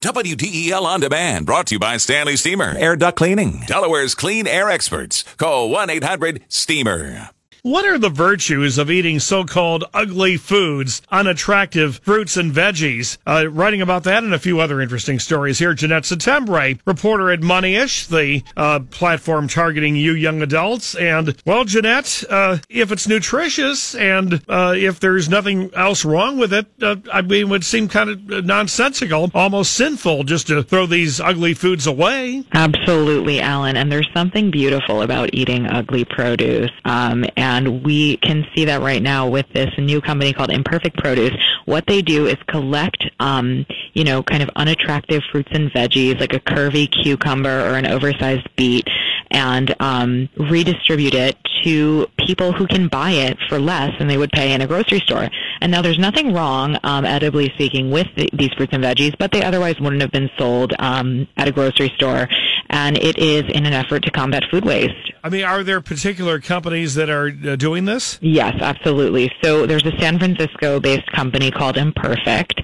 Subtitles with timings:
[0.00, 2.72] WDEL On Demand, brought to you by Stanley Steamer.
[2.78, 3.64] Air duct cleaning.
[3.66, 5.24] Delaware's clean air experts.
[5.38, 7.30] Call 1 800 STEAMER.
[7.62, 13.18] What are the virtues of eating so-called ugly foods, unattractive fruits and veggies?
[13.26, 15.74] Uh, writing about that and a few other interesting stories here.
[15.74, 20.94] Jeanette Settembre, reporter at Moneyish, the uh, platform targeting you young adults.
[20.94, 26.52] And, well, Jeanette, uh, if it's nutritious and uh, if there's nothing else wrong with
[26.52, 30.86] it, uh, I mean, it would seem kind of nonsensical, almost sinful just to throw
[30.86, 32.44] these ugly foods away.
[32.52, 33.76] Absolutely, Alan.
[33.76, 36.70] And there's something beautiful about eating ugly produce.
[36.84, 40.98] Um, and and we can see that right now with this new company called Imperfect
[40.98, 41.34] Produce.
[41.64, 46.34] What they do is collect, um, you know, kind of unattractive fruits and veggies like
[46.34, 48.86] a curvy cucumber or an oversized beet
[49.30, 54.30] and um, redistribute it to people who can buy it for less than they would
[54.30, 55.28] pay in a grocery store.
[55.60, 59.32] And now there's nothing wrong, um, edibly speaking, with the, these fruits and veggies, but
[59.32, 62.28] they otherwise wouldn't have been sold um, at a grocery store.
[62.70, 65.12] And it is in an effort to combat food waste.
[65.24, 68.18] I mean, are there particular companies that are uh, doing this?
[68.20, 69.30] Yes, absolutely.
[69.42, 72.60] So there's a San Francisco based company called Imperfect.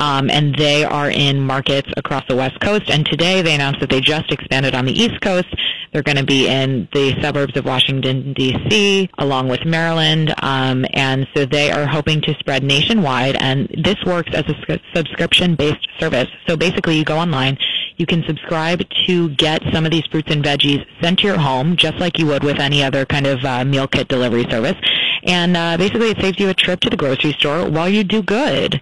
[0.00, 2.88] Um, and they are in markets across the West Coast.
[2.88, 5.48] And today they announced that they just expanded on the East Coast.
[5.92, 10.34] They're going to be in the suburbs of Washington, D.C., along with Maryland.
[10.38, 13.36] Um, and so they are hoping to spread nationwide.
[13.40, 16.28] And this works as a subscription based service.
[16.46, 17.58] So basically, you go online,
[17.98, 21.76] you can subscribe to get some of these fruits and veggies sent to your home,
[21.76, 24.76] just like you would with any other kind of uh, meal kit delivery service.
[25.24, 28.22] And uh, basically, it saves you a trip to the grocery store while you do
[28.22, 28.80] good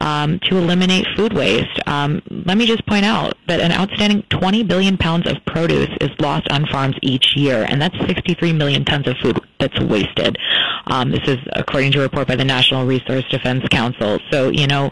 [0.00, 1.80] um, to eliminate food waste.
[1.86, 6.10] Um, let me just point out that an outstanding 20 billion pounds of produce is
[6.20, 10.36] lost on farms each year, and that's 63 million tons of food that's wasted.
[10.86, 14.18] Um, this is according to a report by the National Resource Defense Council.
[14.30, 14.90] So, you know,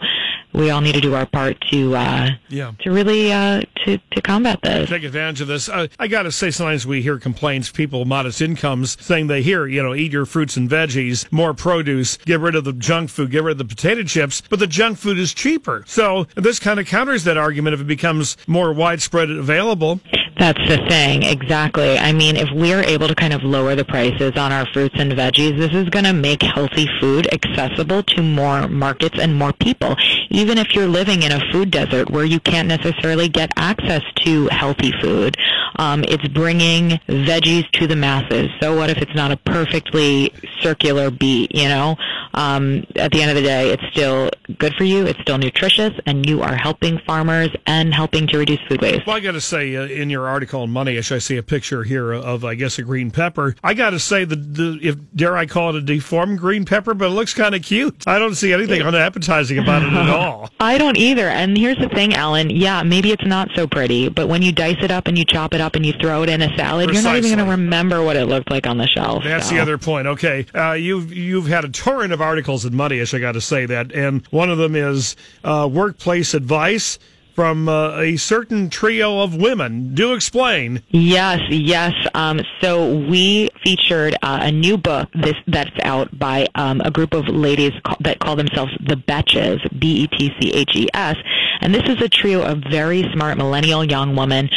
[0.53, 2.71] we all need to do our part to uh, yeah.
[2.79, 4.89] to really uh, to to combat this.
[4.89, 5.69] Take advantage of this.
[5.69, 9.67] Uh, I got to say, sometimes we hear complaints, people modest incomes saying they hear,
[9.67, 13.31] you know, eat your fruits and veggies, more produce, get rid of the junk food,
[13.31, 15.83] get rid of the potato chips, but the junk food is cheaper.
[15.87, 19.99] So this kind of counters that argument if it becomes more widespread available.
[20.39, 21.97] That's the thing, exactly.
[21.97, 25.11] I mean, if we're able to kind of lower the prices on our fruits and
[25.11, 29.95] veggies, this is going to make healthy food accessible to more markets and more people.
[30.29, 34.47] Even if you're living in a food desert where you can't necessarily get access to
[34.49, 35.35] healthy food,
[35.77, 38.49] um, it's bringing veggies to the masses.
[38.59, 40.31] So what if it's not a perfectly
[40.61, 41.95] circular beet, you know?
[42.35, 45.93] Um, at the end of the day, it's still good for you, it's still nutritious,
[46.05, 49.05] and you are helping farmers and helping to reduce food waste.
[49.05, 51.83] Well, I got to say, uh, in your article on Moneyish, I see a picture
[51.83, 53.55] here of, I guess, a green pepper.
[53.63, 56.93] I got to say, the, the if dare I call it a deformed green pepper,
[56.93, 58.07] but it looks kind of cute.
[58.07, 60.49] I don't see anything unappetizing about it at all.
[60.59, 61.27] I don't either.
[61.27, 62.49] And here's the thing, Alan.
[62.49, 65.53] Yeah, maybe it's not so pretty, but when you dice it up and you chop
[65.53, 66.93] it up and you throw it in a salad, Precisely.
[66.93, 69.23] you're not even going to remember what it looked like on the shelf.
[69.23, 69.55] That's so.
[69.55, 70.07] the other point.
[70.07, 73.13] Okay, uh, you've you've had a torrent of articles in Moneyish.
[73.13, 76.99] I got to say that, and one of them is uh, workplace advice
[77.33, 79.93] from uh, a certain trio of women.
[79.93, 80.81] Do explain.
[80.89, 81.93] Yes, yes.
[82.15, 87.13] Um, so we featured uh, a new book this, that's out by um, a group
[87.13, 91.15] of ladies that call themselves the Betches, B-E-T-C-H-E-S.
[91.61, 94.49] And this is a trio of very smart millennial young women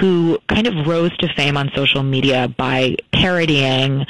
[0.00, 4.04] who kind of rose to fame on social media by parodying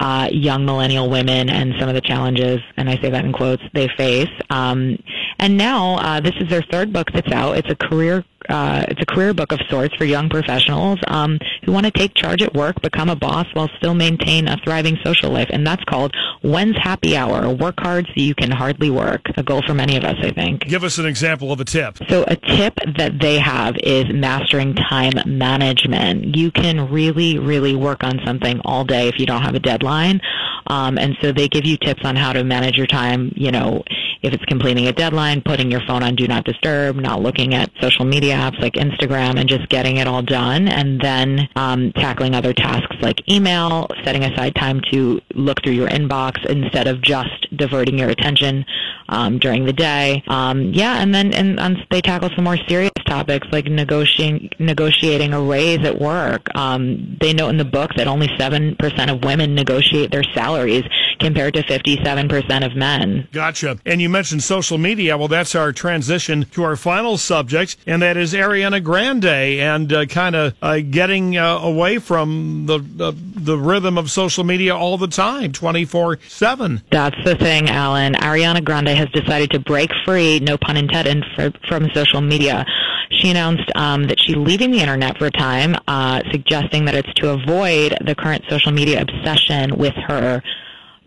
[0.00, 3.62] uh, young millennial women and some of the challenges, and I say that in quotes,
[3.74, 4.30] they face.
[4.48, 4.98] Um,
[5.38, 7.58] and now uh, this is their third book that's out.
[7.58, 11.72] It's a career uh, it's a career book of sorts for young professionals um, who
[11.72, 15.30] want to take charge at work, become a boss while still maintain a thriving social
[15.30, 17.48] life, and that's called When's Happy Hour?
[17.50, 19.22] Work hard so you can hardly work.
[19.36, 20.62] A goal for many of us, I think.
[20.62, 21.98] Give us an example of a tip.
[22.08, 26.36] So a tip that they have is mastering time management.
[26.36, 30.20] You can really, really work on something all day if you don't have a deadline.
[30.66, 33.82] Um, and so they give you tips on how to manage your time, you know,
[34.22, 37.70] if it's completing a deadline, putting your phone on do not disturb, not looking at
[37.80, 42.34] social media apps like Instagram, and just getting it all done, and then um, tackling
[42.34, 47.46] other tasks like email, setting aside time to look through your inbox instead of just
[47.56, 48.64] diverting your attention
[49.08, 50.22] um, during the day.
[50.28, 51.60] Um, yeah, and then and,
[51.90, 56.46] they tackle some more serious topics like negotiating negotiating a raise at work.
[56.54, 60.84] Um, they note in the book that only seven percent of women negotiate their salaries
[61.20, 63.28] compared to 57% of men.
[63.32, 63.78] Gotcha.
[63.86, 65.16] And you mentioned social media.
[65.16, 70.06] Well, that's our transition to our final subject, and that is Ariana Grande and uh,
[70.06, 74.98] kind of uh, getting uh, away from the, the, the rhythm of social media all
[74.98, 76.82] the time, 24 7.
[76.90, 78.14] That's the thing, Alan.
[78.14, 82.64] Ariana Grande has decided to break free, no pun intended, for, from social media.
[83.10, 87.12] She announced um, that she's leaving the internet for a time, uh, suggesting that it's
[87.14, 90.42] to avoid the current social media obsession with her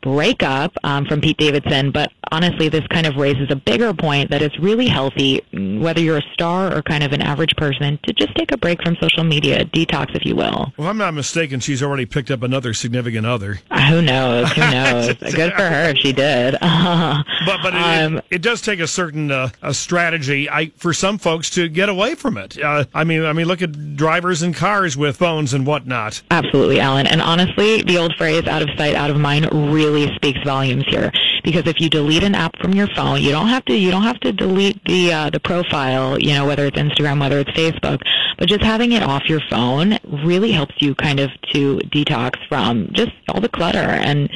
[0.03, 4.41] breakup um, from Pete Davidson, but honestly, this kind of raises a bigger point that
[4.41, 8.35] it's really healthy, whether you're a star or kind of an average person, to just
[8.35, 10.73] take a break from social media, detox, if you will.
[10.77, 11.59] Well, I'm not mistaken.
[11.59, 13.59] She's already picked up another significant other.
[13.71, 14.51] Uh, who knows?
[14.51, 15.13] Who knows?
[15.33, 16.53] Good for her if she did.
[16.61, 20.93] but but it, Um, it, it does take a certain uh, a strategy I, for
[20.93, 22.61] some folks to get away from it.
[22.61, 26.21] Uh, I mean, I mean, look at drivers and cars with phones and whatnot.
[26.31, 27.07] Absolutely, Alan.
[27.07, 31.11] And honestly, the old phrase "out of sight, out of mind" really speaks volumes here.
[31.43, 34.03] Because if you delete an app from your phone, you don't have to you don't
[34.03, 36.19] have to delete the uh, the profile.
[36.19, 38.01] You know, whether it's Instagram, whether it's Facebook,
[38.37, 42.89] but just having it off your phone really helps you kind of to detox from
[42.93, 44.29] just all the clutter and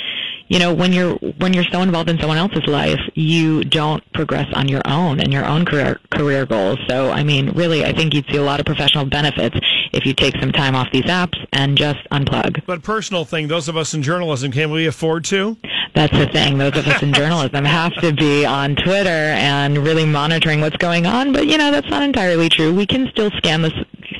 [0.47, 4.47] you know when you're when you're so involved in someone else's life you don't progress
[4.53, 8.13] on your own and your own career career goals so i mean really i think
[8.13, 9.59] you'd see a lot of professional benefits
[9.97, 13.67] if you take some time off these apps and just unplug But personal thing, those
[13.67, 15.57] of us in journalism, can we afford to?
[15.95, 20.05] that's the thing those of us in journalism have to be on twitter and really
[20.05, 23.63] monitoring what's going on but you know that's not entirely true we can still scan
[23.63, 23.71] the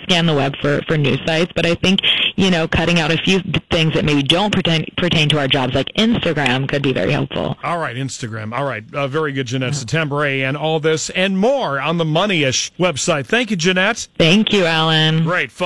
[0.01, 1.99] scan the web for for news sites but i think
[2.35, 5.73] you know cutting out a few things that maybe don't pertain pertain to our jobs
[5.75, 8.57] like instagram could be very helpful All right, Instagram.
[8.57, 12.71] All right, uh, very good, Jeanette Settembre, and all this and more on the Moneyish
[12.79, 13.25] website.
[13.27, 14.07] Thank you, Jeanette.
[14.17, 15.65] thank you alan Great fun.